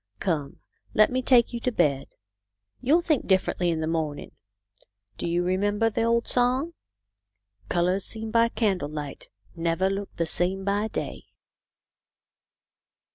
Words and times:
"Come, 0.29 0.57
let 0.95 1.11
me 1.11 1.21
take 1.21 1.53
you 1.53 1.59
to 1.59 1.71
bed. 1.71 2.07
You'll 2.81 3.01
think 3.03 3.27
differently 3.27 3.69
in 3.69 3.81
the 3.81 3.85
morning. 3.85 4.31
Do 5.19 5.27
you 5.27 5.43
remember 5.43 5.91
the 5.91 6.01
old 6.01 6.27
song?" 6.27 6.73
Colours 7.69 8.03
seen 8.03 8.31
by 8.31 8.49
candle 8.49 8.89
light 8.89 9.29
Never 9.55 9.91
look 9.91 10.11
the 10.15 10.25
same 10.25 10.63
by 10.65 10.87
day.' 10.87 11.25